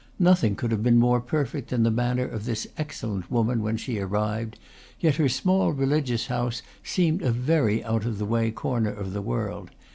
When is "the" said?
1.83-1.91, 8.17-8.25, 9.13-9.21